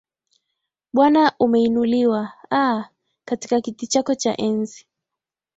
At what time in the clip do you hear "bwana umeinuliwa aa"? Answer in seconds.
0.93-2.89